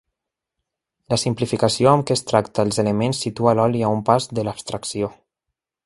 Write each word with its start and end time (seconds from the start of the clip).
La 1.13 1.19
simplificació 1.23 1.91
amb 1.91 2.07
què 2.11 2.17
tracta 2.31 2.65
els 2.69 2.83
elements 2.85 3.23
situa 3.27 3.55
l'oli 3.61 3.85
a 3.87 3.93
un 3.99 4.03
pas 4.11 4.31
de 4.41 4.49
l'abstracció. 4.49 5.13